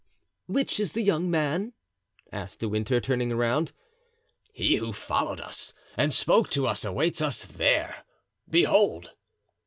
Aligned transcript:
"Which 0.47 0.79
is 0.79 0.93
the 0.93 1.03
young 1.03 1.29
man?" 1.29 1.73
asked 2.31 2.61
De 2.61 2.67
Winter, 2.67 2.99
turning 2.99 3.31
around. 3.31 3.71
"He 4.51 4.77
who 4.77 4.93
followed 4.93 5.39
us 5.39 5.73
and 5.95 6.11
spoke 6.11 6.49
to 6.57 6.65
us 6.65 6.83
awaits 6.83 7.21
us 7.21 7.45
there; 7.45 8.03
behold!" 8.49 9.11